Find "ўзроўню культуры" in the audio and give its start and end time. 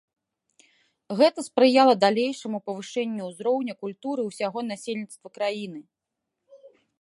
3.27-4.21